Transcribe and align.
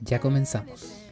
Ya 0.00 0.20
comenzamos. 0.20 1.08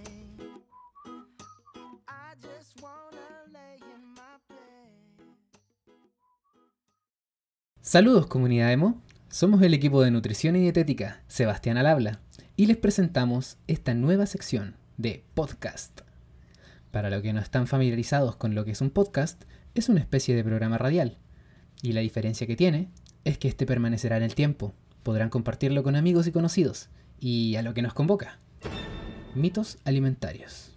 Saludos 7.80 8.27
comunidad 8.27 8.72
emo, 8.72 9.01
somos 9.29 9.62
el 9.62 9.72
equipo 9.72 10.03
de 10.03 10.11
nutrición 10.11 10.57
y 10.57 10.61
dietética, 10.61 11.22
Sebastián 11.29 11.77
al 11.79 11.87
habla, 11.87 12.21
y 12.57 12.67
les 12.67 12.77
presentamos 12.77 13.59
esta 13.68 13.95
nueva 13.95 14.27
sección 14.27 14.77
de 14.96 15.25
podcast. 15.34 16.00
Para 16.91 17.11
los 17.11 17.23
que 17.23 17.32
no 17.32 17.41
están 17.41 17.68
familiarizados 17.68 18.34
con 18.34 18.57
lo 18.57 18.64
que 18.64 18.73
es 18.73 18.80
un 18.80 18.91
podcast, 18.91 19.45
es 19.75 19.89
una 19.89 20.00
especie 20.00 20.34
de 20.34 20.43
programa 20.43 20.79
radial, 20.79 21.18
y 21.80 21.93
la 21.93 22.00
diferencia 22.00 22.46
que 22.46 22.57
tiene 22.57 22.91
es 23.25 23.39
que 23.39 23.46
este 23.46 23.66
permanecerá 23.66 24.16
en 24.16 24.25
el 24.25 24.34
tiempo, 24.34 24.75
podrán 25.05 25.30
compartirlo 25.30 25.84
con 25.84 25.95
amigos 25.95 26.27
y 26.27 26.32
conocidos, 26.32 26.89
y 27.21 27.55
a 27.55 27.62
lo 27.62 27.73
que 27.73 27.82
nos 27.82 27.95
convoca. 27.95 28.40
Mitos 29.36 29.76
alimentarios. 29.85 30.71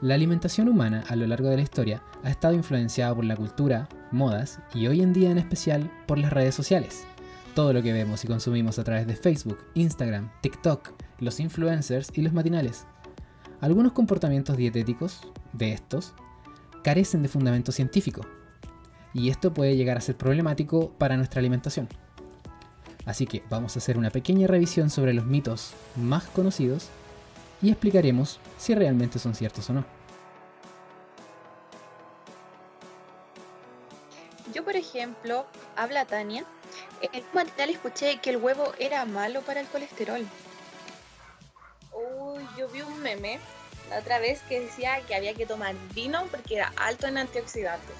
La 0.00 0.14
alimentación 0.14 0.68
humana 0.68 1.02
a 1.08 1.16
lo 1.16 1.26
largo 1.26 1.48
de 1.48 1.56
la 1.56 1.62
historia 1.62 2.04
ha 2.22 2.30
estado 2.30 2.54
influenciada 2.54 3.12
por 3.16 3.24
la 3.24 3.34
cultura, 3.34 3.88
modas 4.12 4.60
y 4.72 4.86
hoy 4.86 5.00
en 5.00 5.12
día 5.12 5.32
en 5.32 5.38
especial 5.38 5.90
por 6.06 6.18
las 6.18 6.32
redes 6.32 6.54
sociales. 6.54 7.04
Todo 7.56 7.72
lo 7.72 7.82
que 7.82 7.92
vemos 7.92 8.24
y 8.24 8.28
consumimos 8.28 8.78
a 8.78 8.84
través 8.84 9.08
de 9.08 9.16
Facebook, 9.16 9.58
Instagram, 9.74 10.30
TikTok, 10.40 10.92
los 11.18 11.40
influencers 11.40 12.12
y 12.14 12.22
los 12.22 12.32
matinales. 12.32 12.86
Algunos 13.60 13.90
comportamientos 13.90 14.56
dietéticos 14.56 15.22
de 15.54 15.72
estos 15.72 16.14
carecen 16.84 17.24
de 17.24 17.28
fundamento 17.28 17.72
científico 17.72 18.20
y 19.12 19.30
esto 19.30 19.52
puede 19.52 19.76
llegar 19.76 19.96
a 19.96 20.00
ser 20.00 20.16
problemático 20.16 20.92
para 20.96 21.16
nuestra 21.16 21.40
alimentación. 21.40 21.88
Así 23.08 23.26
que 23.26 23.42
vamos 23.48 23.74
a 23.74 23.78
hacer 23.78 23.96
una 23.96 24.10
pequeña 24.10 24.46
revisión 24.46 24.90
sobre 24.90 25.14
los 25.14 25.24
mitos 25.24 25.70
más 25.96 26.24
conocidos 26.24 26.88
y 27.62 27.70
explicaremos 27.70 28.38
si 28.58 28.74
realmente 28.74 29.18
son 29.18 29.34
ciertos 29.34 29.70
o 29.70 29.72
no. 29.72 29.84
Yo, 34.52 34.62
por 34.62 34.76
ejemplo, 34.76 35.46
habla 35.74 36.04
Tania, 36.04 36.44
en 37.00 37.24
un 37.24 37.28
material 37.32 37.70
escuché 37.70 38.18
que 38.20 38.28
el 38.28 38.36
huevo 38.36 38.74
era 38.78 39.06
malo 39.06 39.40
para 39.40 39.60
el 39.60 39.66
colesterol. 39.68 40.20
Uy, 41.94 42.46
yo 42.58 42.68
vi 42.68 42.82
un 42.82 43.00
meme 43.00 43.38
la 43.88 44.00
otra 44.00 44.18
vez 44.18 44.42
que 44.50 44.60
decía 44.60 45.00
que 45.06 45.14
había 45.14 45.32
que 45.32 45.46
tomar 45.46 45.74
vino 45.94 46.26
porque 46.30 46.56
era 46.56 46.74
alto 46.76 47.06
en 47.06 47.16
antioxidantes. 47.16 47.96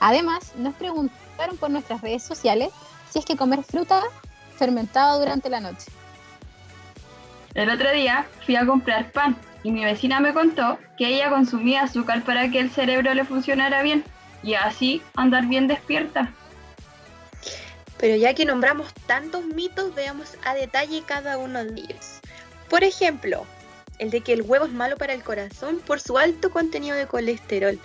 Además, 0.00 0.54
nos 0.56 0.74
preguntaron 0.76 1.58
por 1.58 1.68
nuestras 1.68 2.00
redes 2.00 2.22
sociales 2.22 2.70
si 3.12 3.18
es 3.18 3.24
que 3.24 3.36
comer 3.36 3.62
fruta 3.62 4.02
fermentada 4.56 5.18
durante 5.18 5.50
la 5.50 5.60
noche. 5.60 5.86
El 7.54 7.68
otro 7.68 7.90
día 7.92 8.26
fui 8.46 8.56
a 8.56 8.64
comprar 8.64 9.12
pan 9.12 9.36
y 9.62 9.70
mi 9.70 9.84
vecina 9.84 10.20
me 10.20 10.32
contó 10.32 10.78
que 10.96 11.08
ella 11.08 11.28
consumía 11.28 11.82
azúcar 11.82 12.22
para 12.24 12.50
que 12.50 12.58
el 12.58 12.70
cerebro 12.70 13.12
le 13.12 13.24
funcionara 13.24 13.82
bien 13.82 14.04
y 14.42 14.54
así 14.54 15.02
andar 15.14 15.46
bien 15.46 15.68
despierta. 15.68 16.32
Pero 17.98 18.16
ya 18.16 18.34
que 18.34 18.44
nombramos 18.44 18.92
tantos 19.06 19.44
mitos, 19.44 19.94
veamos 19.94 20.36
a 20.44 20.54
detalle 20.54 21.02
cada 21.06 21.38
uno 21.38 21.64
de 21.64 21.80
ellos. 21.82 22.20
Por 22.68 22.82
ejemplo, 22.82 23.46
el 23.98 24.10
de 24.10 24.22
que 24.22 24.32
el 24.32 24.42
huevo 24.42 24.64
es 24.64 24.72
malo 24.72 24.96
para 24.96 25.12
el 25.12 25.22
corazón 25.22 25.80
por 25.86 26.00
su 26.00 26.18
alto 26.18 26.50
contenido 26.50 26.96
de 26.96 27.06
colesterol. 27.06 27.78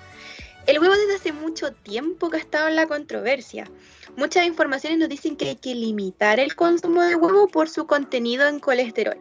El 0.68 0.80
huevo 0.80 0.96
desde 0.96 1.16
hace 1.16 1.32
mucho 1.32 1.72
tiempo 1.72 2.30
que 2.30 2.36
ha 2.36 2.42
estado 2.42 2.68
en 2.68 2.76
la 2.76 2.88
controversia. 2.88 3.72
Muchas 4.18 4.46
informaciones 4.46 5.00
nos 5.00 5.08
dicen 5.08 5.38
que 5.38 5.48
hay 5.48 5.56
que 5.56 5.74
limitar 5.74 6.42
el 6.42 6.58
consumo 6.58 7.04
de 7.04 7.16
huevo 7.16 7.48
por 7.48 7.70
su 7.70 7.88
contenido 7.88 8.46
en 8.50 8.60
colesterol. 8.60 9.18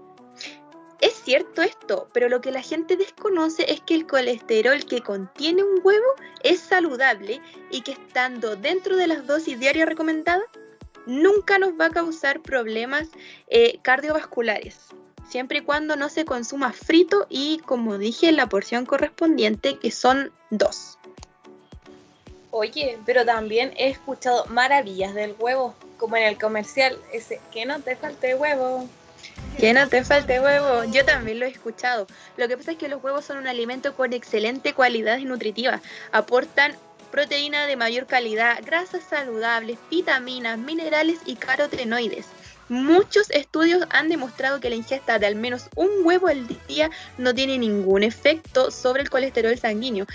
Es 1.01 1.13
cierto 1.15 1.63
esto, 1.63 2.09
pero 2.13 2.29
lo 2.29 2.41
que 2.41 2.51
la 2.51 2.63
gente 2.63 2.97
desconoce 2.97 3.71
es 3.71 3.81
que 3.81 3.95
el 3.95 4.09
colesterol 4.09 4.85
que 4.87 5.03
contiene 5.03 5.63
un 5.63 5.81
huevo 5.85 6.07
es 6.43 6.59
saludable 6.59 7.41
y 7.71 7.83
que 7.83 7.93
estando 7.93 8.57
dentro 8.57 8.97
de 8.97 9.07
las 9.07 9.25
dosis 9.29 9.61
diarias 9.61 9.89
recomendadas, 9.89 10.43
nunca 11.07 11.59
nos 11.61 11.75
va 11.79 11.87
a 11.87 11.91
causar 11.91 12.43
problemas 12.43 13.07
eh, 13.47 13.79
cardiovasculares, 13.83 14.79
siempre 15.29 15.59
y 15.59 15.63
cuando 15.63 15.95
no 15.95 16.09
se 16.09 16.25
consuma 16.25 16.73
frito 16.73 17.27
y, 17.29 17.59
como 17.59 17.99
dije, 17.99 18.33
la 18.33 18.49
porción 18.49 18.85
correspondiente, 18.85 19.79
que 19.79 19.93
son 19.93 20.33
dos. 20.51 20.96
Oye, 22.59 22.99
pero 23.05 23.27
también 23.27 23.75
he 23.77 23.91
escuchado 23.91 24.47
maravillas 24.47 25.13
del 25.13 25.37
huevo, 25.39 25.75
como 25.99 26.17
en 26.17 26.23
el 26.23 26.39
comercial, 26.39 26.99
ese 27.13 27.39
que 27.53 27.67
no 27.67 27.81
te 27.81 27.97
falte 27.97 28.35
huevo. 28.35 28.89
Que 29.59 29.75
no 29.75 29.87
te 29.91 30.03
falte 30.03 30.41
huevo. 30.41 30.85
Yo 30.85 31.05
también 31.05 31.39
lo 31.39 31.45
he 31.45 31.51
escuchado. 31.51 32.07
Lo 32.39 32.49
que 32.49 32.57
pasa 32.57 32.73
es 32.73 32.79
que 32.79 32.89
los 32.89 33.05
huevos 33.05 33.27
son 33.27 33.37
un 33.37 33.47
alimento 33.47 33.95
con 33.95 34.15
excelente 34.15 34.73
cualidad 34.73 35.19
nutritiva. 35.19 35.83
Aportan 36.13 36.75
proteína 37.11 37.67
de 37.67 37.77
mayor 37.77 38.07
calidad, 38.07 38.59
grasas 38.65 39.05
saludables, 39.05 39.79
vitaminas, 39.91 40.57
minerales 40.57 41.19
y 41.27 41.37
carotenoides. 41.37 42.25
Muchos 42.71 43.31
estudios 43.31 43.87
han 43.91 44.09
demostrado 44.09 44.61
que 44.61 44.71
la 44.71 44.77
ingesta 44.77 45.19
de 45.19 45.27
al 45.27 45.37
menos 45.37 45.69
un 45.77 45.89
huevo 46.05 46.29
al 46.29 46.49
día 46.67 46.91
no 47.19 47.35
tiene 47.35 47.59
ningún 47.59 48.03
efecto 48.03 48.71
sobre 48.71 49.03
el 49.03 49.11
colesterol 49.11 49.57
sanguíneo, 49.59 50.07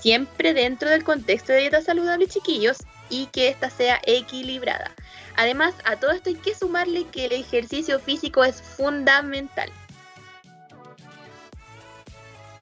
siempre 0.00 0.54
dentro 0.54 0.88
del 0.90 1.04
contexto 1.04 1.52
de 1.52 1.60
dieta 1.60 1.82
saludable, 1.82 2.26
chiquillos, 2.26 2.78
y 3.08 3.26
que 3.26 3.48
ésta 3.48 3.70
sea 3.70 4.00
equilibrada. 4.04 4.92
Además, 5.36 5.74
a 5.84 5.96
todo 5.96 6.12
esto 6.12 6.30
hay 6.30 6.36
que 6.36 6.54
sumarle 6.54 7.06
que 7.06 7.26
el 7.26 7.32
ejercicio 7.32 7.98
físico 7.98 8.44
es 8.44 8.62
fundamental. 8.62 9.70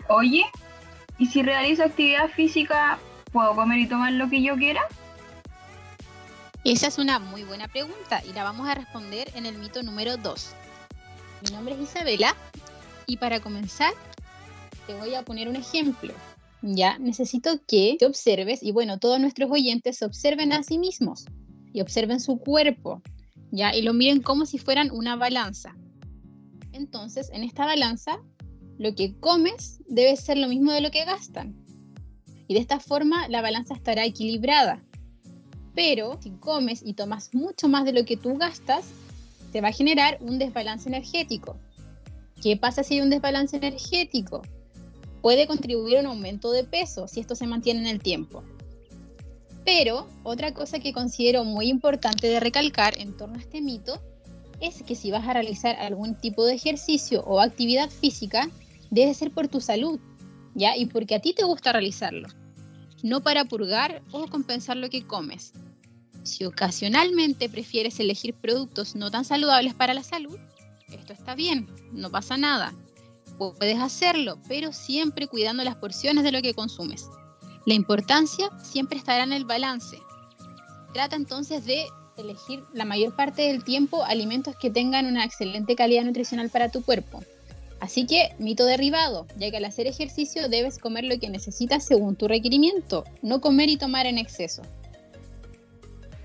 Oye, 0.08 0.44
¿y 1.18 1.26
si 1.26 1.42
realizo 1.42 1.84
actividad 1.84 2.28
física, 2.30 2.98
puedo 3.30 3.54
comer 3.54 3.78
y 3.78 3.88
tomar 3.88 4.12
lo 4.12 4.28
que 4.30 4.42
yo 4.42 4.56
quiera? 4.56 4.80
Esa 6.64 6.86
es 6.86 6.98
una 6.98 7.18
muy 7.18 7.44
buena 7.44 7.68
pregunta 7.68 8.22
y 8.24 8.32
la 8.32 8.44
vamos 8.44 8.68
a 8.68 8.74
responder 8.74 9.30
en 9.34 9.46
el 9.46 9.58
mito 9.58 9.82
número 9.82 10.16
2. 10.16 10.54
Mi 11.42 11.50
nombre 11.50 11.74
es 11.74 11.80
Isabela 11.80 12.34
y 13.06 13.18
para 13.18 13.40
comenzar 13.40 13.92
te 14.86 14.94
voy 14.94 15.14
a 15.14 15.22
poner 15.22 15.48
un 15.48 15.56
ejemplo. 15.56 16.14
Ya, 16.62 16.98
necesito 16.98 17.60
que 17.66 17.96
te 17.98 18.06
observes 18.06 18.62
y 18.62 18.72
bueno, 18.72 18.98
todos 18.98 19.20
nuestros 19.20 19.50
oyentes 19.50 19.98
se 19.98 20.04
observen 20.04 20.52
a 20.52 20.62
sí 20.62 20.78
mismos 20.78 21.24
y 21.72 21.80
observen 21.80 22.20
su 22.20 22.38
cuerpo, 22.38 23.00
¿ya? 23.52 23.74
Y 23.74 23.82
lo 23.82 23.94
miren 23.94 24.22
como 24.22 24.44
si 24.44 24.58
fueran 24.58 24.90
una 24.90 25.14
balanza. 25.14 25.76
Entonces, 26.72 27.30
en 27.32 27.44
esta 27.44 27.64
balanza, 27.64 28.18
lo 28.78 28.94
que 28.94 29.14
comes 29.18 29.80
debe 29.88 30.16
ser 30.16 30.38
lo 30.38 30.48
mismo 30.48 30.72
de 30.72 30.80
lo 30.80 30.90
que 30.90 31.04
gastan. 31.04 31.56
Y 32.48 32.54
de 32.54 32.60
esta 32.60 32.80
forma 32.80 33.28
la 33.28 33.42
balanza 33.42 33.74
estará 33.74 34.04
equilibrada. 34.04 34.82
Pero 35.74 36.18
si 36.20 36.30
comes 36.30 36.82
y 36.84 36.94
tomas 36.94 37.32
mucho 37.34 37.68
más 37.68 37.84
de 37.84 37.92
lo 37.92 38.04
que 38.04 38.16
tú 38.16 38.36
gastas, 38.36 38.90
te 39.52 39.60
va 39.60 39.68
a 39.68 39.72
generar 39.72 40.18
un 40.20 40.38
desbalance 40.38 40.88
energético. 40.88 41.56
¿Qué 42.42 42.56
pasa 42.56 42.82
si 42.82 42.94
hay 42.94 43.00
un 43.00 43.10
desbalance 43.10 43.56
energético? 43.56 44.42
Puede 45.22 45.46
contribuir 45.46 45.98
a 45.98 46.00
un 46.00 46.06
aumento 46.06 46.52
de 46.52 46.64
peso 46.64 47.08
si 47.08 47.20
esto 47.20 47.34
se 47.34 47.46
mantiene 47.46 47.80
en 47.80 47.86
el 47.86 48.00
tiempo. 48.00 48.42
Pero 49.64 50.08
otra 50.22 50.54
cosa 50.54 50.78
que 50.78 50.92
considero 50.92 51.44
muy 51.44 51.68
importante 51.68 52.26
de 52.26 52.40
recalcar 52.40 52.98
en 52.98 53.16
torno 53.16 53.36
a 53.36 53.40
este 53.40 53.60
mito 53.60 54.00
es 54.60 54.82
que 54.82 54.94
si 54.94 55.10
vas 55.10 55.26
a 55.28 55.34
realizar 55.34 55.76
algún 55.76 56.14
tipo 56.14 56.44
de 56.44 56.54
ejercicio 56.54 57.22
o 57.24 57.40
actividad 57.40 57.90
física, 57.90 58.48
debe 58.90 59.14
ser 59.14 59.30
por 59.30 59.48
tu 59.48 59.60
salud, 59.60 60.00
¿ya? 60.54 60.76
Y 60.76 60.86
porque 60.86 61.14
a 61.14 61.20
ti 61.20 61.32
te 61.32 61.44
gusta 61.44 61.72
realizarlo, 61.72 62.28
no 63.02 63.22
para 63.22 63.44
purgar 63.44 64.02
o 64.10 64.26
compensar 64.26 64.76
lo 64.76 64.90
que 64.90 65.06
comes. 65.06 65.52
Si 66.22 66.44
ocasionalmente 66.44 67.48
prefieres 67.48 68.00
elegir 68.00 68.34
productos 68.34 68.96
no 68.96 69.10
tan 69.10 69.24
saludables 69.24 69.74
para 69.74 69.94
la 69.94 70.02
salud, 70.02 70.38
esto 70.88 71.12
está 71.12 71.34
bien, 71.34 71.68
no 71.92 72.10
pasa 72.10 72.36
nada. 72.36 72.74
Puedes 73.38 73.78
hacerlo, 73.78 74.38
pero 74.48 74.72
siempre 74.72 75.28
cuidando 75.28 75.64
las 75.64 75.76
porciones 75.76 76.24
de 76.24 76.32
lo 76.32 76.42
que 76.42 76.54
consumes. 76.54 77.06
La 77.66 77.74
importancia 77.74 78.50
siempre 78.62 78.98
estará 78.98 79.24
en 79.24 79.32
el 79.32 79.44
balance. 79.44 79.98
Trata 80.92 81.16
entonces 81.16 81.64
de 81.64 81.86
elegir 82.16 82.64
la 82.72 82.84
mayor 82.84 83.14
parte 83.14 83.42
del 83.42 83.62
tiempo 83.62 84.02
alimentos 84.04 84.56
que 84.56 84.70
tengan 84.70 85.06
una 85.06 85.24
excelente 85.24 85.76
calidad 85.76 86.04
nutricional 86.04 86.50
para 86.50 86.70
tu 86.70 86.82
cuerpo. 86.82 87.22
Así 87.80 88.06
que, 88.06 88.34
mito 88.38 88.64
derribado, 88.64 89.26
ya 89.36 89.50
que 89.50 89.58
al 89.58 89.64
hacer 89.64 89.86
ejercicio 89.86 90.48
debes 90.48 90.78
comer 90.78 91.04
lo 91.04 91.18
que 91.20 91.28
necesitas 91.28 91.84
según 91.84 92.16
tu 92.16 92.26
requerimiento, 92.26 93.04
no 93.22 93.40
comer 93.40 93.68
y 93.68 93.76
tomar 93.76 94.06
en 94.06 94.18
exceso. 94.18 94.62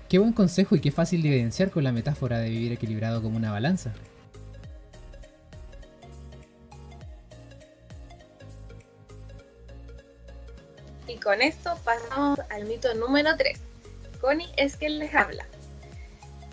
Qué 0.08 0.18
buen 0.18 0.32
consejo 0.32 0.74
y 0.74 0.80
qué 0.80 0.90
fácil 0.90 1.22
de 1.22 1.28
evidenciar 1.28 1.70
con 1.70 1.84
la 1.84 1.92
metáfora 1.92 2.38
de 2.38 2.50
vivir 2.50 2.72
equilibrado 2.72 3.22
como 3.22 3.36
una 3.36 3.52
balanza. 3.52 3.94
Y 11.06 11.16
con 11.16 11.42
esto 11.42 11.78
pasamos 11.84 12.38
al 12.50 12.64
mito 12.64 12.94
número 12.94 13.36
3. 13.36 13.58
Connie 14.20 14.52
es 14.56 14.76
quien 14.76 14.98
les 14.98 15.14
habla. 15.14 15.46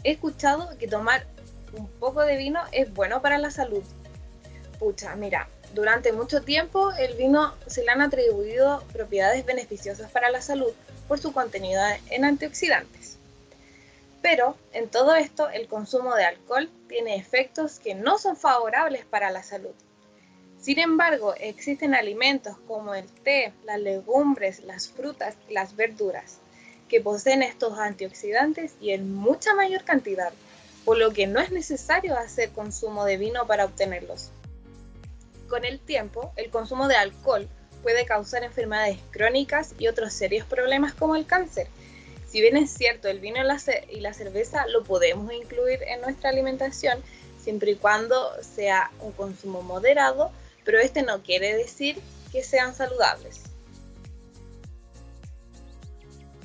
He 0.04 0.12
escuchado 0.12 0.78
que 0.78 0.88
tomar 0.88 1.26
un 1.74 1.88
poco 1.88 2.22
de 2.22 2.36
vino 2.36 2.60
es 2.72 2.94
bueno 2.94 3.22
para 3.22 3.38
la 3.38 3.52
salud. 3.52 3.84
Pucha, 4.78 5.16
mira, 5.16 5.48
durante 5.74 6.12
mucho 6.12 6.42
tiempo 6.42 6.92
el 6.94 7.16
vino 7.16 7.54
se 7.68 7.84
le 7.84 7.92
han 7.92 8.02
atribuido 8.02 8.84
propiedades 8.92 9.46
beneficiosas 9.46 10.12
para 10.12 10.30
la 10.30 10.42
salud 10.42 10.74
por 11.08 11.20
su 11.20 11.32
contenido 11.32 11.82
en 12.10 12.26
antioxidantes. 12.26 13.18
Pero 14.22 14.58
en 14.74 14.90
todo 14.90 15.16
esto 15.16 15.50
el 15.50 15.68
consumo 15.68 16.16
de 16.16 16.26
alcohol 16.26 16.70
tiene 16.90 17.16
efectos 17.16 17.80
que 17.80 17.96
no 17.96 18.18
son 18.18 18.36
favorables 18.36 19.06
para 19.06 19.32
la 19.32 19.44
salud. 19.44 19.74
Sin 20.62 20.78
embargo, 20.78 21.34
existen 21.40 21.96
alimentos 21.96 22.56
como 22.68 22.94
el 22.94 23.08
té, 23.08 23.52
las 23.66 23.80
legumbres, 23.80 24.64
las 24.64 24.90
frutas 24.90 25.36
y 25.50 25.54
las 25.54 25.76
verduras 25.76 26.38
que 26.88 27.02
poseen 27.02 27.42
estos 27.42 27.80
antioxidantes 27.80 28.76
y 28.80 28.92
en 28.92 29.12
mucha 29.12 29.56
mayor 29.56 29.84
cantidad, 29.84 30.32
por 30.86 31.00
lo 31.00 31.12
que 31.14 31.26
no 31.26 31.40
es 31.40 31.52
necesario 31.52 32.16
hacer 32.16 32.52
consumo 32.52 33.06
de 33.06 33.18
vino 33.18 33.48
para 33.48 33.66
obtenerlos. 33.66 34.30
Con 35.50 35.66
el 35.66 35.80
tiempo, 35.80 36.32
el 36.36 36.52
consumo 36.52 36.88
de 36.88 36.96
alcohol 36.96 37.48
puede 37.82 38.06
causar 38.06 38.44
enfermedades 38.44 39.00
crónicas 39.10 39.74
y 39.80 39.88
otros 39.88 40.14
serios 40.14 40.46
problemas 40.46 40.94
como 40.94 41.16
el 41.16 41.26
cáncer. 41.26 41.68
Si 42.28 42.40
bien 42.40 42.56
es 42.56 42.70
cierto, 42.70 43.08
el 43.08 43.20
vino 43.20 43.40
y 43.90 44.00
la 44.00 44.14
cerveza 44.14 44.68
lo 44.68 44.84
podemos 44.84 45.34
incluir 45.34 45.82
en 45.84 46.02
nuestra 46.02 46.30
alimentación 46.30 47.02
siempre 47.42 47.72
y 47.72 47.76
cuando 47.76 48.32
sea 48.44 48.92
un 49.00 49.12
consumo 49.14 49.64
moderado 49.64 50.32
pero 50.64 50.80
este 50.80 51.04
no 51.04 51.22
quiere 51.22 51.56
decir 51.56 51.98
que 52.32 52.44
sean 52.44 52.74
saludables. 52.74 53.44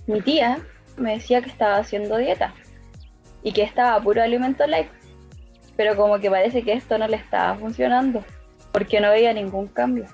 Mi 0.07 0.21
tía 0.21 0.65
me 0.97 1.15
decía 1.15 1.43
que 1.43 1.51
estaba 1.51 1.77
haciendo 1.79 2.17
dieta 2.17 2.55
y 3.43 3.53
que 3.53 3.63
estaba 3.63 4.01
puro 4.01 4.23
alimento 4.23 4.67
light, 4.67 4.89
pero 5.77 5.97
como 5.97 6.19
que 6.19 6.31
parece 6.31 6.63
que 6.63 6.73
esto 6.73 6.99
no 6.99 7.09
le 7.09 7.17
estaba 7.17 7.57
funcionando 7.57 8.25
porque 8.73 9.01
no 9.01 9.11
veía 9.11 9.33
ningún 9.33 9.69
cambio. 9.69 10.07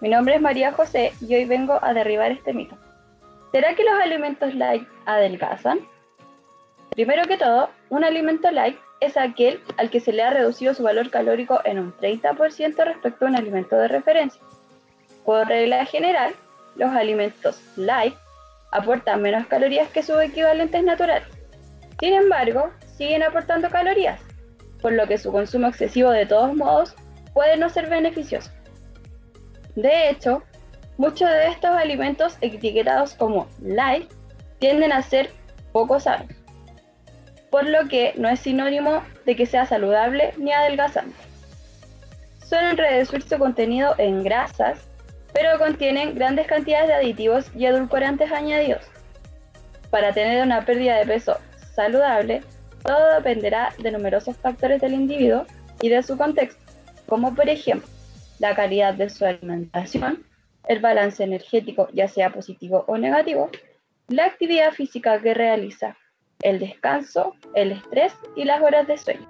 Mi 0.00 0.08
nombre 0.08 0.34
es 0.34 0.40
María 0.40 0.72
José 0.72 1.12
y 1.20 1.34
hoy 1.34 1.44
vengo 1.44 1.78
a 1.82 1.94
derribar 1.94 2.32
este 2.32 2.52
mito. 2.52 2.76
¿Será 3.52 3.74
que 3.74 3.84
los 3.84 3.94
alimentos 4.00 4.54
light 4.54 4.86
adelgazan? 5.06 5.80
Primero 6.90 7.26
que 7.26 7.38
todo, 7.38 7.70
un 7.90 8.04
alimento 8.04 8.50
light 8.50 8.76
es 9.04 9.16
aquel 9.16 9.60
al 9.76 9.90
que 9.90 10.00
se 10.00 10.12
le 10.12 10.22
ha 10.22 10.30
reducido 10.30 10.74
su 10.74 10.82
valor 10.82 11.10
calórico 11.10 11.60
en 11.64 11.78
un 11.78 11.92
30% 11.96 12.84
respecto 12.84 13.24
a 13.24 13.28
un 13.28 13.36
alimento 13.36 13.76
de 13.76 13.88
referencia. 13.88 14.40
Por 15.24 15.46
regla 15.46 15.84
general, 15.86 16.34
los 16.76 16.90
alimentos 16.90 17.60
light 17.76 18.14
aportan 18.72 19.22
menos 19.22 19.46
calorías 19.46 19.88
que 19.90 20.02
sus 20.02 20.20
equivalentes 20.20 20.82
naturales. 20.82 21.28
Sin 22.00 22.14
embargo, 22.14 22.70
siguen 22.96 23.22
aportando 23.22 23.70
calorías, 23.70 24.20
por 24.80 24.92
lo 24.92 25.06
que 25.06 25.18
su 25.18 25.30
consumo 25.30 25.68
excesivo 25.68 26.10
de 26.10 26.26
todos 26.26 26.54
modos 26.54 26.94
puede 27.32 27.56
no 27.56 27.68
ser 27.68 27.88
beneficioso. 27.88 28.50
De 29.76 30.10
hecho, 30.10 30.42
muchos 30.98 31.28
de 31.28 31.48
estos 31.48 31.70
alimentos 31.70 32.36
etiquetados 32.40 33.14
como 33.14 33.48
light 33.60 34.10
tienden 34.58 34.92
a 34.92 35.02
ser 35.02 35.30
poco 35.72 35.98
sanos 35.98 36.43
por 37.54 37.68
lo 37.68 37.86
que 37.86 38.14
no 38.16 38.28
es 38.28 38.40
sinónimo 38.40 39.04
de 39.26 39.36
que 39.36 39.46
sea 39.46 39.64
saludable 39.64 40.34
ni 40.38 40.50
adelgazante. 40.50 41.14
Suelen 42.44 42.76
reducir 42.76 43.22
su 43.22 43.38
contenido 43.38 43.94
en 43.96 44.24
grasas, 44.24 44.80
pero 45.32 45.56
contienen 45.56 46.16
grandes 46.16 46.48
cantidades 46.48 46.88
de 46.88 46.94
aditivos 46.94 47.52
y 47.54 47.66
edulcorantes 47.66 48.32
añadidos. 48.32 48.82
Para 49.90 50.12
tener 50.12 50.42
una 50.42 50.64
pérdida 50.64 50.96
de 50.96 51.06
peso 51.06 51.38
saludable, 51.76 52.42
todo 52.82 53.14
dependerá 53.14 53.72
de 53.78 53.92
numerosos 53.92 54.36
factores 54.36 54.80
del 54.80 54.94
individuo 54.94 55.46
y 55.80 55.90
de 55.90 56.02
su 56.02 56.18
contexto, 56.18 56.60
como 57.06 57.36
por 57.36 57.48
ejemplo 57.48 57.88
la 58.40 58.56
calidad 58.56 58.94
de 58.94 59.10
su 59.10 59.26
alimentación, 59.26 60.26
el 60.66 60.80
balance 60.80 61.22
energético 61.22 61.88
ya 61.92 62.08
sea 62.08 62.30
positivo 62.30 62.84
o 62.88 62.98
negativo, 62.98 63.48
la 64.08 64.24
actividad 64.24 64.72
física 64.72 65.22
que 65.22 65.34
realiza, 65.34 65.96
el 66.42 66.58
descanso, 66.58 67.34
el 67.54 67.72
estrés 67.72 68.14
y 68.36 68.44
las 68.44 68.62
horas 68.62 68.86
de 68.86 68.98
sueño. 68.98 69.28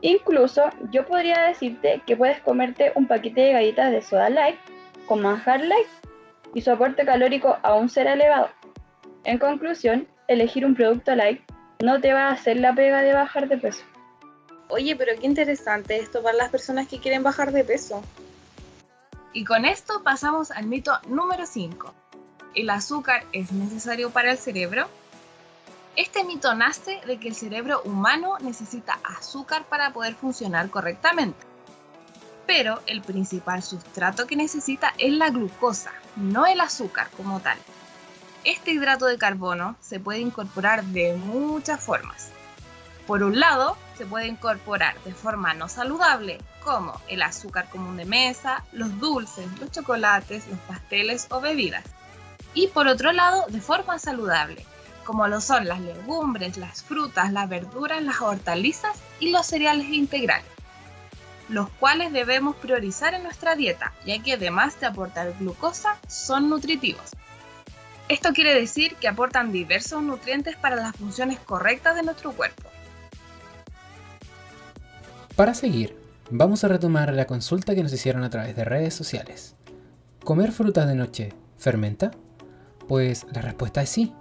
Incluso 0.00 0.64
yo 0.90 1.06
podría 1.06 1.42
decirte 1.42 2.02
que 2.06 2.16
puedes 2.16 2.40
comerte 2.40 2.92
un 2.94 3.06
paquete 3.06 3.40
de 3.40 3.52
galletas 3.52 3.90
de 3.90 4.02
soda 4.02 4.30
light 4.30 4.56
con 5.06 5.22
manjar 5.22 5.60
light 5.60 5.86
y 6.54 6.60
su 6.62 6.70
aporte 6.70 7.04
calórico 7.04 7.56
aún 7.62 7.88
será 7.88 8.12
elevado. 8.12 8.50
En 9.24 9.38
conclusión, 9.38 10.06
elegir 10.28 10.64
un 10.64 10.74
producto 10.74 11.14
light 11.14 11.40
no 11.82 12.00
te 12.00 12.12
va 12.12 12.28
a 12.28 12.32
hacer 12.32 12.58
la 12.58 12.74
pega 12.74 13.02
de 13.02 13.12
bajar 13.12 13.48
de 13.48 13.58
peso. 13.58 13.84
Oye, 14.68 14.96
pero 14.96 15.12
qué 15.18 15.26
interesante 15.26 15.96
esto 15.96 16.22
para 16.22 16.36
las 16.36 16.50
personas 16.50 16.88
que 16.88 16.98
quieren 16.98 17.22
bajar 17.22 17.52
de 17.52 17.64
peso. 17.64 18.02
Y 19.32 19.44
con 19.44 19.64
esto 19.64 20.02
pasamos 20.02 20.50
al 20.50 20.66
mito 20.66 20.92
número 21.08 21.46
5. 21.46 21.94
¿El 22.54 22.70
azúcar 22.70 23.24
es 23.32 23.52
necesario 23.52 24.10
para 24.10 24.30
el 24.30 24.38
cerebro? 24.38 24.88
Este 25.96 26.24
mito 26.24 26.54
nace 26.54 27.00
de 27.06 27.18
que 27.18 27.28
el 27.28 27.34
cerebro 27.34 27.80
humano 27.86 28.36
necesita 28.40 29.00
azúcar 29.02 29.64
para 29.64 29.94
poder 29.94 30.14
funcionar 30.14 30.68
correctamente. 30.68 31.38
Pero 32.46 32.82
el 32.84 33.00
principal 33.00 33.62
sustrato 33.62 34.26
que 34.26 34.36
necesita 34.36 34.92
es 34.98 35.14
la 35.14 35.30
glucosa, 35.30 35.92
no 36.16 36.44
el 36.44 36.60
azúcar 36.60 37.08
como 37.16 37.40
tal. 37.40 37.56
Este 38.44 38.72
hidrato 38.72 39.06
de 39.06 39.16
carbono 39.16 39.74
se 39.80 39.98
puede 39.98 40.18
incorporar 40.18 40.84
de 40.84 41.14
muchas 41.14 41.82
formas. 41.82 42.28
Por 43.06 43.22
un 43.22 43.40
lado, 43.40 43.78
se 43.96 44.04
puede 44.04 44.26
incorporar 44.26 45.02
de 45.04 45.14
forma 45.14 45.54
no 45.54 45.66
saludable, 45.66 46.38
como 46.62 47.00
el 47.08 47.22
azúcar 47.22 47.70
común 47.70 47.96
de 47.96 48.04
mesa, 48.04 48.64
los 48.72 49.00
dulces, 49.00 49.46
los 49.58 49.70
chocolates, 49.70 50.46
los 50.48 50.58
pasteles 50.60 51.26
o 51.30 51.40
bebidas. 51.40 51.84
Y 52.52 52.66
por 52.68 52.86
otro 52.86 53.12
lado, 53.12 53.46
de 53.48 53.62
forma 53.62 53.98
saludable, 53.98 54.66
como 55.06 55.28
lo 55.28 55.40
son 55.40 55.66
las 55.66 55.80
legumbres, 55.80 56.56
las 56.56 56.82
frutas, 56.82 57.32
las 57.32 57.48
verduras, 57.48 58.02
las 58.02 58.20
hortalizas 58.20 58.98
y 59.20 59.30
los 59.30 59.46
cereales 59.46 59.88
integrales, 59.88 60.50
los 61.48 61.70
cuales 61.70 62.12
debemos 62.12 62.56
priorizar 62.56 63.14
en 63.14 63.22
nuestra 63.22 63.54
dieta, 63.54 63.92
ya 64.04 64.20
que 64.20 64.32
además 64.32 64.78
de 64.80 64.86
aportar 64.86 65.32
glucosa, 65.38 65.96
son 66.08 66.50
nutritivos. 66.50 67.12
Esto 68.08 68.32
quiere 68.32 68.52
decir 68.52 68.96
que 68.96 69.08
aportan 69.08 69.52
diversos 69.52 70.02
nutrientes 70.02 70.56
para 70.56 70.76
las 70.76 70.96
funciones 70.96 71.38
correctas 71.38 71.94
de 71.94 72.02
nuestro 72.02 72.32
cuerpo. 72.32 72.68
Para 75.36 75.54
seguir, 75.54 75.96
vamos 76.30 76.64
a 76.64 76.68
retomar 76.68 77.12
la 77.12 77.26
consulta 77.26 77.74
que 77.74 77.82
nos 77.82 77.92
hicieron 77.92 78.24
a 78.24 78.30
través 78.30 78.56
de 78.56 78.64
redes 78.64 78.94
sociales. 78.94 79.54
¿Comer 80.24 80.50
frutas 80.50 80.88
de 80.88 80.96
noche 80.96 81.32
fermenta? 81.58 82.10
Pues 82.88 83.24
la 83.32 83.42
respuesta 83.42 83.82
es 83.82 83.90
sí. 83.90 84.12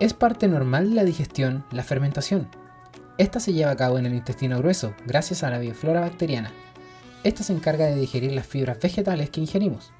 Es 0.00 0.14
parte 0.14 0.48
normal 0.48 0.88
de 0.88 0.94
la 0.94 1.04
digestión 1.04 1.62
la 1.70 1.82
fermentación. 1.82 2.48
Esta 3.18 3.38
se 3.38 3.52
lleva 3.52 3.70
a 3.70 3.76
cabo 3.76 3.98
en 3.98 4.06
el 4.06 4.14
intestino 4.14 4.56
grueso 4.56 4.94
gracias 5.06 5.42
a 5.42 5.50
la 5.50 5.58
bioflora 5.58 6.00
bacteriana. 6.00 6.50
Esta 7.22 7.42
se 7.42 7.52
encarga 7.52 7.84
de 7.84 7.96
digerir 7.96 8.32
las 8.32 8.46
fibras 8.46 8.80
vegetales 8.80 9.28
que 9.28 9.42
ingerimos. 9.42 9.92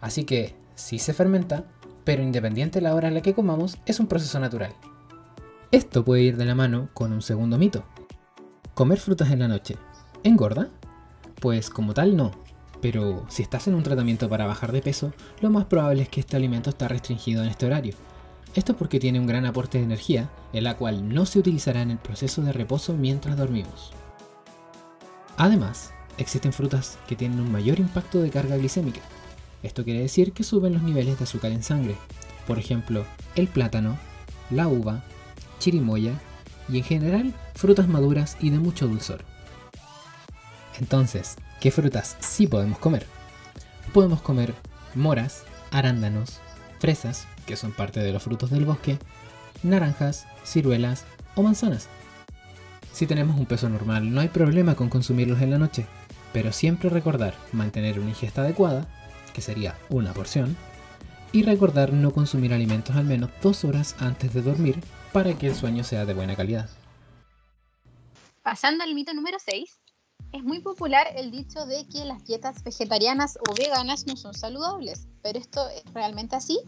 Así 0.00 0.24
que, 0.24 0.54
sí 0.76 0.98
se 0.98 1.12
fermenta, 1.12 1.66
pero 2.04 2.22
independiente 2.22 2.78
de 2.78 2.84
la 2.84 2.94
hora 2.94 3.08
en 3.08 3.14
la 3.14 3.20
que 3.20 3.34
comamos, 3.34 3.76
es 3.84 4.00
un 4.00 4.06
proceso 4.06 4.40
natural. 4.40 4.72
Esto 5.72 6.02
puede 6.02 6.22
ir 6.22 6.38
de 6.38 6.46
la 6.46 6.54
mano 6.54 6.88
con 6.94 7.12
un 7.12 7.20
segundo 7.20 7.58
mito. 7.58 7.84
¿Comer 8.72 8.98
frutas 8.98 9.30
en 9.30 9.40
la 9.40 9.48
noche 9.48 9.76
engorda? 10.24 10.70
Pues 11.38 11.68
como 11.68 11.92
tal 11.92 12.16
no, 12.16 12.30
pero 12.80 13.26
si 13.28 13.42
estás 13.42 13.68
en 13.68 13.74
un 13.74 13.82
tratamiento 13.82 14.26
para 14.30 14.46
bajar 14.46 14.72
de 14.72 14.80
peso, 14.80 15.12
lo 15.42 15.50
más 15.50 15.66
probable 15.66 16.04
es 16.04 16.08
que 16.08 16.20
este 16.20 16.38
alimento 16.38 16.70
está 16.70 16.88
restringido 16.88 17.42
en 17.42 17.50
este 17.50 17.66
horario 17.66 17.94
esto 18.54 18.76
porque 18.76 18.98
tiene 18.98 19.20
un 19.20 19.26
gran 19.26 19.46
aporte 19.46 19.78
de 19.78 19.84
energía, 19.84 20.28
en 20.52 20.64
la 20.64 20.76
cual 20.76 21.08
no 21.08 21.26
se 21.26 21.38
utilizará 21.38 21.82
en 21.82 21.92
el 21.92 21.98
proceso 21.98 22.42
de 22.42 22.52
reposo 22.52 22.94
mientras 22.94 23.36
dormimos. 23.36 23.92
Además, 25.36 25.92
existen 26.18 26.52
frutas 26.52 26.98
que 27.06 27.16
tienen 27.16 27.40
un 27.40 27.52
mayor 27.52 27.78
impacto 27.78 28.20
de 28.20 28.30
carga 28.30 28.56
glicémica. 28.56 29.00
Esto 29.62 29.84
quiere 29.84 30.00
decir 30.00 30.32
que 30.32 30.42
suben 30.42 30.72
los 30.72 30.82
niveles 30.82 31.18
de 31.18 31.24
azúcar 31.24 31.52
en 31.52 31.62
sangre. 31.62 31.94
Por 32.46 32.58
ejemplo, 32.58 33.04
el 33.36 33.46
plátano, 33.46 33.98
la 34.50 34.68
uva, 34.68 35.04
chirimoya 35.58 36.12
y 36.68 36.78
en 36.78 36.84
general 36.84 37.34
frutas 37.54 37.88
maduras 37.88 38.36
y 38.40 38.50
de 38.50 38.58
mucho 38.58 38.88
dulzor. 38.88 39.24
Entonces, 40.78 41.36
¿qué 41.60 41.70
frutas 41.70 42.16
sí 42.20 42.46
podemos 42.46 42.78
comer? 42.78 43.06
Podemos 43.92 44.22
comer 44.22 44.54
moras, 44.94 45.44
arándanos, 45.70 46.40
fresas, 46.78 47.26
que 47.50 47.56
son 47.56 47.72
parte 47.72 47.98
de 47.98 48.12
los 48.12 48.22
frutos 48.22 48.50
del 48.50 48.64
bosque, 48.64 48.96
naranjas, 49.64 50.26
ciruelas 50.44 51.04
o 51.34 51.42
manzanas. 51.42 51.88
Si 52.92 53.08
tenemos 53.08 53.36
un 53.38 53.46
peso 53.46 53.68
normal, 53.68 54.14
no 54.14 54.20
hay 54.20 54.28
problema 54.28 54.76
con 54.76 54.88
consumirlos 54.88 55.42
en 55.42 55.50
la 55.50 55.58
noche, 55.58 55.84
pero 56.32 56.52
siempre 56.52 56.90
recordar 56.90 57.34
mantener 57.52 57.98
una 57.98 58.10
ingesta 58.10 58.42
adecuada, 58.42 58.86
que 59.34 59.40
sería 59.40 59.76
una 59.88 60.12
porción, 60.12 60.56
y 61.32 61.42
recordar 61.42 61.92
no 61.92 62.12
consumir 62.12 62.54
alimentos 62.54 62.94
al 62.94 63.04
menos 63.04 63.30
dos 63.42 63.64
horas 63.64 63.96
antes 63.98 64.32
de 64.32 64.42
dormir 64.42 64.80
para 65.12 65.36
que 65.36 65.48
el 65.48 65.56
sueño 65.56 65.82
sea 65.82 66.06
de 66.06 66.14
buena 66.14 66.36
calidad. 66.36 66.70
Pasando 68.42 68.84
al 68.84 68.94
mito 68.94 69.12
número 69.12 69.38
6, 69.44 69.76
Es 70.32 70.44
muy 70.44 70.60
popular 70.60 71.08
el 71.16 71.32
dicho 71.32 71.66
de 71.66 71.88
que 71.88 72.04
las 72.04 72.24
dietas 72.24 72.62
vegetarianas 72.62 73.36
o 73.38 73.54
veganas 73.54 74.06
no 74.06 74.16
son 74.16 74.34
saludables, 74.34 75.08
pero 75.22 75.40
¿esto 75.40 75.68
es 75.70 75.82
realmente 75.92 76.36
así? 76.36 76.60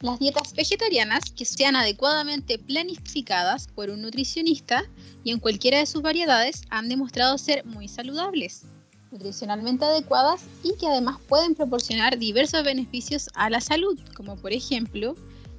Las 0.00 0.18
dietas 0.18 0.54
vegetarianas 0.54 1.24
que 1.36 1.44
sean 1.44 1.76
adecuadamente 1.76 2.58
planificadas 2.58 3.68
por 3.68 3.90
un 3.90 4.00
nutricionista 4.00 4.82
y 5.24 5.30
en 5.30 5.38
cualquiera 5.38 5.76
de 5.76 5.84
sus 5.84 6.00
variedades 6.00 6.62
han 6.70 6.88
demostrado 6.88 7.36
ser 7.36 7.66
muy 7.66 7.86
saludables, 7.86 8.62
nutricionalmente 9.10 9.84
adecuadas 9.84 10.40
y 10.62 10.74
que 10.78 10.86
además 10.86 11.18
pueden 11.28 11.54
proporcionar 11.54 12.18
diversos 12.18 12.64
beneficios 12.64 13.28
a 13.34 13.50
la 13.50 13.60
salud, 13.60 14.00
como 14.14 14.36
por 14.36 14.54
ejemplo 14.54 15.16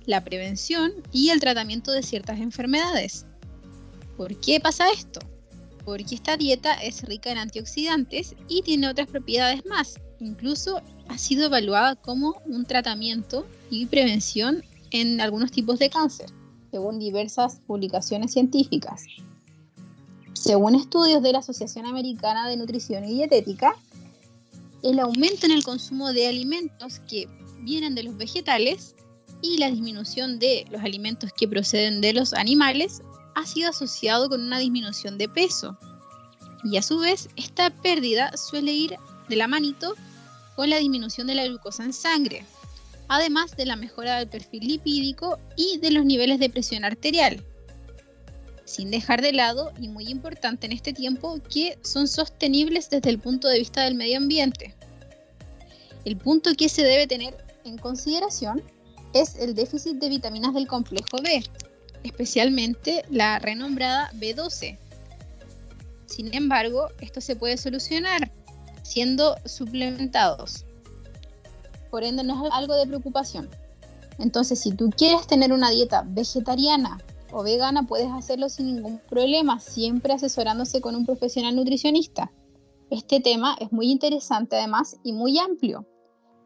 la 0.08 0.24
prevención 0.24 0.92
y 1.12 1.30
el 1.30 1.40
tratamiento 1.40 1.92
de 1.92 2.02
ciertas 2.02 2.40
enfermedades. 2.40 3.28
¿Por 4.18 4.36
qué 4.40 4.60
pasa 4.60 4.92
esto? 4.92 5.20
Porque 5.86 6.16
esta 6.16 6.36
dieta 6.36 6.74
es 6.74 7.04
rica 7.04 7.32
en 7.32 7.38
antioxidantes 7.38 8.36
y 8.48 8.64
tiene 8.64 8.90
otras 8.90 9.08
propiedades 9.08 9.64
más. 9.68 10.00
Incluso 10.20 10.82
ha 11.10 11.20
sido 11.20 11.46
evaluada 11.46 11.96
como 11.96 12.42
un 12.46 12.66
tratamiento 12.66 13.46
y 13.72 13.88
prevención 13.88 14.64
en 14.92 15.20
algunos 15.22 15.50
tipos 15.50 15.80
de 15.80 15.90
cáncer, 15.90 16.30
según 16.70 17.00
diversas 17.00 17.56
publicaciones 17.66 18.34
científicas. 18.34 19.06
Según 20.34 20.76
estudios 20.76 21.24
de 21.24 21.32
la 21.32 21.40
Asociación 21.40 21.86
Americana 21.86 22.48
de 22.48 22.58
Nutrición 22.58 23.06
y 23.06 23.14
Dietética, 23.14 23.74
el 24.84 25.00
aumento 25.00 25.46
en 25.46 25.54
el 25.54 25.64
consumo 25.64 26.12
de 26.12 26.28
alimentos 26.28 27.00
que 27.08 27.28
vienen 27.62 27.96
de 27.96 28.04
los 28.04 28.18
vegetales 28.18 28.96
y 29.42 29.58
la 29.58 29.72
disminución 29.72 30.38
de 30.38 30.66
los 30.70 30.82
alimentos 30.82 31.32
que 31.34 31.48
proceden 31.48 32.02
de 32.02 32.14
los 32.14 32.34
animales 32.34 33.02
ha 33.36 33.46
sido 33.46 33.70
asociado 33.70 34.30
con 34.30 34.42
una 34.42 34.60
disminución 34.60 35.18
de 35.18 35.30
peso. 35.30 35.78
Y 36.64 36.78
a 36.78 36.82
su 36.82 37.00
vez, 37.00 37.30
esta 37.38 37.70
pérdida 37.70 38.36
suele 38.36 38.74
ir 38.74 38.96
de 39.30 39.36
la 39.36 39.48
manito 39.48 39.96
con 40.56 40.70
la 40.70 40.78
disminución 40.78 41.28
de 41.28 41.36
la 41.36 41.46
glucosa 41.46 41.86
en 41.86 41.94
sangre, 41.94 42.46
además 43.12 43.58
de 43.58 43.66
la 43.66 43.76
mejora 43.76 44.20
del 44.20 44.30
perfil 44.30 44.66
lipídico 44.66 45.38
y 45.58 45.80
de 45.80 45.92
los 45.92 46.06
niveles 46.06 46.40
de 46.40 46.50
presión 46.50 46.86
arterial. 46.86 47.44
Sin 48.64 48.90
dejar 48.90 49.22
de 49.22 49.34
lado, 49.34 49.74
y 49.82 49.90
muy 49.90 50.08
importante 50.08 50.66
en 50.66 50.72
este 50.72 50.94
tiempo, 50.94 51.38
que 51.54 51.78
son 51.82 52.08
sostenibles 52.08 52.90
desde 52.90 53.10
el 53.10 53.20
punto 53.20 53.50
de 53.50 53.60
vista 53.60 53.84
del 53.84 53.96
medio 53.96 54.16
ambiente. 54.16 54.74
El 56.06 56.16
punto 56.16 56.52
que 56.56 56.70
se 56.70 56.84
debe 56.84 57.06
tener 57.06 57.36
en 57.66 57.78
consideración 57.78 58.64
es 59.14 59.36
el 59.36 59.56
déficit 59.56 59.98
de 59.98 60.08
vitaminas 60.08 60.54
del 60.54 60.70
complejo 60.70 61.18
B, 61.22 61.44
especialmente 62.06 63.04
la 63.10 63.40
renombrada 63.40 64.10
B12. 64.14 64.78
Sin 66.06 66.34
embargo, 66.34 66.88
esto 67.02 67.20
se 67.20 67.36
puede 67.36 67.58
solucionar 67.58 68.32
siendo 68.84 69.36
suplementados. 69.46 70.64
Por 71.92 72.04
ende, 72.04 72.24
no 72.24 72.48
es 72.48 72.52
algo 72.54 72.74
de 72.76 72.88
preocupación. 72.88 73.50
Entonces, 74.18 74.60
si 74.60 74.72
tú 74.72 74.90
quieres 74.90 75.28
tener 75.28 75.54
una 75.54 75.70
dieta 75.70 76.04
vegetariana 76.08 76.98
o 77.32 77.44
vegana, 77.44 77.84
puedes 77.84 78.12
hacerlo 78.12 78.50
sin 78.50 78.76
ningún 78.76 79.00
problema, 79.10 79.60
siempre 79.60 80.14
asesorándose 80.14 80.82
con 80.82 80.96
un 80.96 81.06
profesional 81.06 81.56
nutricionista. 81.56 82.32
Este 82.90 83.20
tema 83.20 83.56
es 83.60 83.72
muy 83.72 83.92
interesante 83.92 84.56
además 84.56 84.98
y 85.04 85.14
muy 85.14 85.38
amplio 85.38 85.86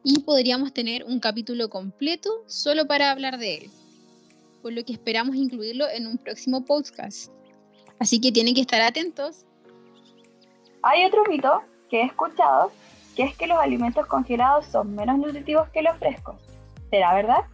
y 0.03 0.19
podríamos 0.19 0.71
tener 0.71 1.03
un 1.03 1.19
capítulo 1.19 1.67
completo 1.67 2.29
solo 2.45 2.85
para 2.85 3.09
hablar 3.09 3.39
de 3.39 3.55
él, 3.55 3.71
por 4.61 4.71
lo 4.71 4.85
que 4.85 4.93
esperamos 4.93 5.35
incluirlo 5.35 5.89
en 5.89 6.05
un 6.05 6.19
próximo 6.19 6.63
podcast. 6.63 7.31
Así 7.99 8.21
que 8.21 8.31
tienen 8.31 8.53
que 8.53 8.61
estar 8.61 8.81
atentos. 8.81 9.45
Hay 10.83 11.03
otro 11.05 11.23
mito 11.27 11.63
que 11.89 12.01
he 12.01 12.05
escuchado, 12.05 12.71
que 13.15 13.23
es 13.23 13.35
que 13.35 13.47
los 13.47 13.57
alimentos 13.57 14.05
congelados 14.07 14.65
son 14.65 14.95
menos 14.95 15.17
nutritivos 15.17 15.69
que 15.69 15.81
los 15.81 15.97
frescos. 15.97 16.35
¿Será 16.89 17.13
verdad? 17.13 17.45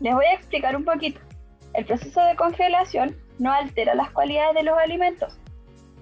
Les 0.00 0.14
voy 0.14 0.24
a 0.24 0.34
explicar 0.34 0.74
un 0.74 0.84
poquito. 0.84 1.20
El 1.74 1.84
proceso 1.84 2.20
de 2.24 2.36
congelación 2.36 3.16
no 3.38 3.52
altera 3.52 3.94
las 3.94 4.10
cualidades 4.10 4.54
de 4.54 4.62
los 4.62 4.78
alimentos, 4.78 5.38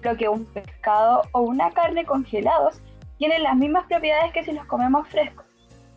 lo 0.01 0.17
que 0.17 0.27
un 0.27 0.45
pescado 0.45 1.23
o 1.33 1.41
una 1.41 1.71
carne 1.71 2.05
congelados 2.05 2.81
tienen 3.17 3.43
las 3.43 3.55
mismas 3.55 3.85
propiedades 3.87 4.33
que 4.33 4.43
si 4.43 4.51
los 4.51 4.65
comemos 4.65 5.07
frescos. 5.09 5.45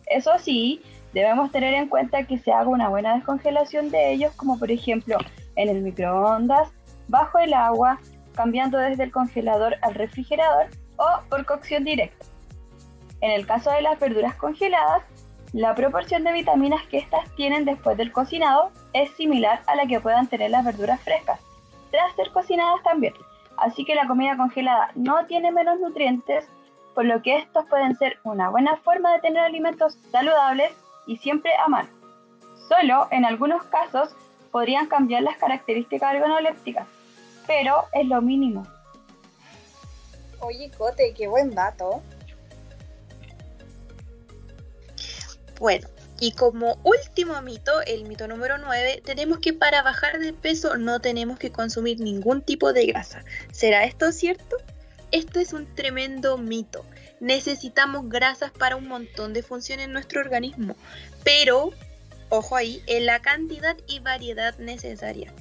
Eso 0.07 0.37
sí, 0.37 0.81
debemos 1.13 1.51
tener 1.51 1.73
en 1.73 1.87
cuenta 1.87 2.23
que 2.23 2.37
se 2.37 2.51
haga 2.51 2.69
una 2.69 2.89
buena 2.89 3.15
descongelación 3.15 3.89
de 3.89 4.11
ellos, 4.11 4.33
como 4.35 4.59
por 4.59 4.69
ejemplo 4.69 5.17
en 5.55 5.69
el 5.69 5.81
microondas, 5.81 6.69
bajo 7.07 7.39
el 7.39 7.53
agua, 7.53 7.99
cambiando 8.35 8.77
desde 8.77 9.03
el 9.03 9.11
congelador 9.11 9.75
al 9.81 9.95
refrigerador 9.95 10.67
o 10.97 11.05
por 11.29 11.45
cocción 11.45 11.83
directa. 11.83 12.25
En 13.25 13.31
el 13.31 13.47
caso 13.47 13.71
de 13.71 13.81
las 13.81 13.99
verduras 13.99 14.35
congeladas, 14.35 15.01
la 15.51 15.73
proporción 15.73 16.23
de 16.23 16.31
vitaminas 16.31 16.85
que 16.85 16.99
éstas 16.99 17.27
tienen 17.35 17.65
después 17.65 17.97
del 17.97 18.11
cocinado 18.11 18.69
es 18.93 19.09
similar 19.15 19.63
a 19.65 19.73
la 19.75 19.87
que 19.87 19.99
puedan 19.99 20.27
tener 20.27 20.51
las 20.51 20.63
verduras 20.63 21.01
frescas, 21.01 21.39
tras 21.89 22.15
ser 22.15 22.31
cocinadas 22.31 22.83
también. 22.83 23.15
Así 23.57 23.83
que 23.83 23.95
la 23.95 24.05
comida 24.05 24.37
congelada 24.37 24.91
no 24.93 25.25
tiene 25.25 25.51
menos 25.51 25.79
nutrientes 25.79 26.47
por 26.93 27.05
lo 27.05 27.23
que 27.23 27.37
estos 27.37 27.65
pueden 27.65 27.95
ser 27.97 28.19
una 28.23 28.51
buena 28.51 28.77
forma 28.77 29.11
de 29.13 29.21
tener 29.21 29.41
alimentos 29.41 29.97
saludables 30.11 30.71
y 31.07 31.17
siempre 31.17 31.49
a 31.65 31.67
mano. 31.67 31.89
Solo 32.69 33.07
en 33.09 33.25
algunos 33.25 33.63
casos 33.63 34.15
podrían 34.51 34.85
cambiar 34.85 35.23
las 35.23 35.37
características 35.37 36.13
organolépticas, 36.13 36.87
pero 37.47 37.85
es 37.91 38.05
lo 38.05 38.21
mínimo. 38.21 38.67
Oye, 40.41 40.69
Cote, 40.77 41.15
qué 41.17 41.27
buen 41.27 41.55
dato. 41.55 42.03
Bueno, 45.59 45.87
y 46.19 46.31
como 46.31 46.77
último 46.83 47.41
mito, 47.41 47.81
el 47.81 48.05
mito 48.05 48.27
número 48.27 48.57
9, 48.57 49.01
tenemos 49.05 49.39
que 49.39 49.53
para 49.53 49.81
bajar 49.83 50.19
de 50.19 50.33
peso 50.33 50.77
no 50.77 50.99
tenemos 50.99 51.39
que 51.39 51.51
consumir 51.51 51.99
ningún 51.99 52.41
tipo 52.41 52.73
de 52.73 52.85
grasa. 52.85 53.23
¿Será 53.51 53.83
esto 53.83 54.11
cierto? 54.11 54.57
Esto 55.11 55.39
es 55.39 55.53
un 55.53 55.65
tremendo 55.75 56.37
mito. 56.37 56.85
Necesitamos 57.19 58.09
grasas 58.09 58.51
para 58.51 58.75
un 58.75 58.87
montón 58.87 59.33
de 59.33 59.43
funciones 59.43 59.85
en 59.85 59.93
nuestro 59.93 60.21
organismo, 60.21 60.75
pero, 61.23 61.71
ojo 62.29 62.55
ahí, 62.55 62.81
en 62.87 63.05
la 63.05 63.21
cantidad 63.21 63.77
y 63.87 63.99
variedad 63.99 64.57
necesaria. 64.57 65.33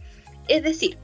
Es 0.49 0.63
decir, 0.63 0.99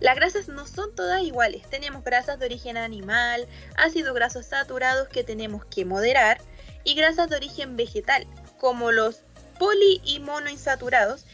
las 0.00 0.16
grasas 0.16 0.48
no 0.48 0.66
son 0.66 0.94
todas 0.94 1.22
iguales. 1.22 1.62
Tenemos 1.70 2.04
grasas 2.04 2.38
de 2.38 2.46
origen 2.46 2.76
animal, 2.76 3.46
ácidos 3.76 4.14
grasos 4.14 4.46
saturados 4.46 5.08
que 5.08 5.24
tenemos 5.24 5.64
que 5.64 5.84
moderar 5.84 6.40
y 6.84 6.94
grasas 6.94 7.30
de 7.30 7.36
origen 7.36 7.76
vegetal, 7.76 8.26
como 8.64 8.92
los 8.92 9.20
poli 9.58 10.00
y 10.06 10.20
monoinsaturados, 10.20 11.26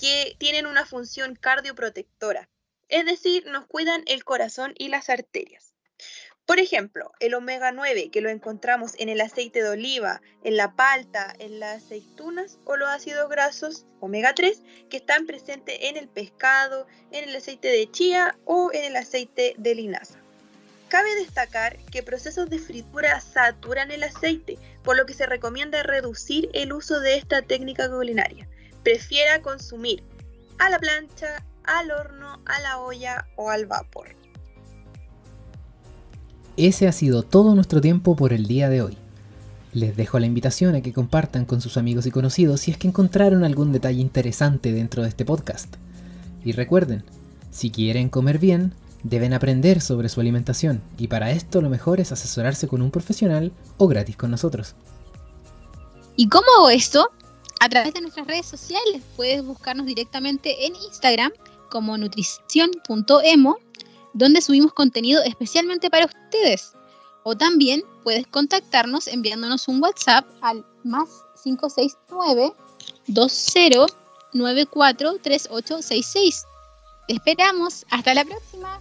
que 0.00 0.36
tienen 0.38 0.66
una 0.66 0.86
función 0.86 1.34
cardioprotectora. 1.34 2.48
Es 2.88 3.04
decir, 3.04 3.44
nos 3.46 3.66
cuidan 3.66 4.04
el 4.06 4.22
corazón 4.22 4.72
y 4.78 4.86
las 4.86 5.10
arterias. 5.10 5.74
Por 6.44 6.60
ejemplo, 6.60 7.10
el 7.18 7.34
omega 7.34 7.72
9 7.72 8.10
que 8.12 8.20
lo 8.20 8.28
encontramos 8.28 8.92
en 8.98 9.08
el 9.08 9.20
aceite 9.20 9.64
de 9.64 9.70
oliva, 9.70 10.22
en 10.44 10.56
la 10.56 10.76
palta, 10.76 11.34
en 11.40 11.58
las 11.58 11.82
aceitunas 11.82 12.60
o 12.64 12.76
los 12.76 12.88
ácidos 12.88 13.28
grasos 13.28 13.84
omega 13.98 14.32
3 14.36 14.62
que 14.88 14.98
están 14.98 15.26
presentes 15.26 15.76
en 15.80 15.96
el 15.96 16.06
pescado, 16.06 16.86
en 17.10 17.28
el 17.28 17.34
aceite 17.34 17.66
de 17.66 17.90
chía 17.90 18.38
o 18.44 18.70
en 18.72 18.84
el 18.84 18.94
aceite 18.94 19.56
de 19.58 19.74
linaza. 19.74 20.22
Cabe 20.88 21.14
destacar 21.16 21.76
que 21.90 22.04
procesos 22.04 22.48
de 22.48 22.58
fritura 22.58 23.20
saturan 23.20 23.90
el 23.90 24.04
aceite, 24.04 24.56
por 24.84 24.96
lo 24.96 25.04
que 25.04 25.14
se 25.14 25.26
recomienda 25.26 25.82
reducir 25.82 26.48
el 26.52 26.72
uso 26.72 27.00
de 27.00 27.16
esta 27.16 27.42
técnica 27.42 27.90
culinaria. 27.90 28.48
Prefiera 28.84 29.42
consumir 29.42 30.04
a 30.58 30.70
la 30.70 30.78
plancha, 30.78 31.44
al 31.64 31.90
horno, 31.90 32.40
a 32.46 32.60
la 32.60 32.78
olla 32.78 33.26
o 33.34 33.50
al 33.50 33.66
vapor. 33.66 34.14
Ese 36.56 36.86
ha 36.86 36.92
sido 36.92 37.24
todo 37.24 37.54
nuestro 37.54 37.80
tiempo 37.80 38.14
por 38.14 38.32
el 38.32 38.46
día 38.46 38.68
de 38.68 38.82
hoy. 38.82 38.96
Les 39.72 39.96
dejo 39.96 40.18
la 40.20 40.26
invitación 40.26 40.74
a 40.74 40.80
que 40.80 40.92
compartan 40.92 41.44
con 41.44 41.60
sus 41.60 41.76
amigos 41.76 42.06
y 42.06 42.10
conocidos 42.10 42.60
si 42.60 42.70
es 42.70 42.78
que 42.78 42.88
encontraron 42.88 43.44
algún 43.44 43.72
detalle 43.72 44.00
interesante 44.00 44.72
dentro 44.72 45.02
de 45.02 45.08
este 45.08 45.24
podcast. 45.24 45.74
Y 46.44 46.52
recuerden, 46.52 47.04
si 47.50 47.70
quieren 47.70 48.08
comer 48.08 48.38
bien, 48.38 48.72
deben 49.08 49.34
aprender 49.34 49.80
sobre 49.80 50.08
su 50.08 50.20
alimentación 50.20 50.82
y 50.98 51.08
para 51.08 51.30
esto 51.30 51.60
lo 51.60 51.68
mejor 51.68 52.00
es 52.00 52.12
asesorarse 52.12 52.68
con 52.68 52.82
un 52.82 52.90
profesional 52.90 53.52
o 53.78 53.88
gratis 53.88 54.16
con 54.16 54.30
nosotros. 54.30 54.74
¿Y 56.16 56.28
cómo 56.28 56.46
hago 56.58 56.70
esto? 56.70 57.10
A 57.60 57.68
través 57.68 57.94
de 57.94 58.00
nuestras 58.00 58.26
redes 58.26 58.46
sociales. 58.46 59.02
Puedes 59.16 59.44
buscarnos 59.44 59.86
directamente 59.86 60.66
en 60.66 60.74
Instagram 60.74 61.32
como 61.70 61.98
nutrición.emo 61.98 63.58
donde 64.16 64.40
subimos 64.40 64.72
contenido 64.72 65.22
especialmente 65.24 65.90
para 65.90 66.06
ustedes. 66.06 66.72
O 67.22 67.36
también 67.36 67.82
puedes 68.02 68.26
contactarnos 68.28 69.08
enviándonos 69.08 69.68
un 69.68 69.82
WhatsApp 69.82 70.24
al 70.40 70.64
más 70.84 71.08
569 71.42 72.54
2094 73.08 75.18
3866. 75.22 76.44
Te 77.08 77.14
esperamos. 77.14 77.84
Hasta 77.90 78.14
la 78.14 78.24
próxima. 78.24 78.80